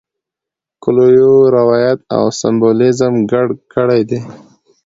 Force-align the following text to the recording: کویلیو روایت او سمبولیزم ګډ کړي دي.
کویلیو 0.83 1.35
روایت 1.57 1.99
او 2.15 2.23
سمبولیزم 2.39 3.13
ګډ 3.31 3.47
کړي 3.73 4.01
دي. 4.09 4.19